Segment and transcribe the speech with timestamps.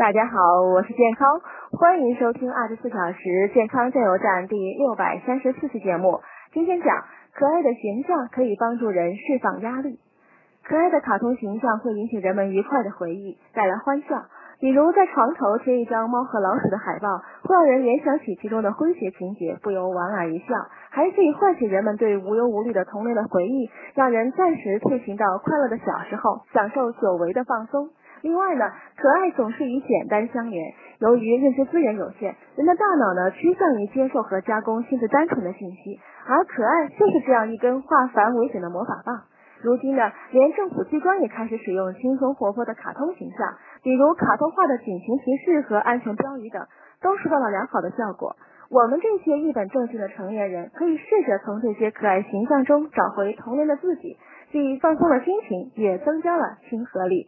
[0.00, 1.28] 大家好，我是健康，
[1.78, 6.22] 欢迎收听二十四小时健康加油站第六百三十四期节目。
[6.54, 10.00] 今天讲可爱的形象可以帮助人释放压力。
[10.64, 14.24] 可爱的卡通形象会引起人们愉快的回忆，带来欢笑。
[14.58, 20.54] 比如在床头贴一张猫和老鼠的海报，会让人联想起其中的诙谐情节，不由莞尔一笑。
[20.88, 27.90] 还可以唤起人们对无忧无虑的童年的回忆，让人暂时退行到快乐的小时候，享受久违的放松。
[28.22, 28.64] 另外呢，
[28.96, 30.74] 可爱总是与简单相连。
[31.00, 39.22] 由于认知资源有限，人的大脑呢趋向于接受和加工性质单纯的信息，而可爱就是这样一根化繁为简的魔法棒。
[39.62, 46.66] 如今呢，连政府机关也开始使用轻松活泼的卡通形象，比如卡通化的警情提示和安全标语等，
[47.00, 48.36] 都收到了良好的效果。
[48.70, 54.16] 我们这些一本正经的成年人，可以试着从这些可爱形象中找回童年的自己，
[54.52, 57.26] 既放松了心情，也增加了亲和力。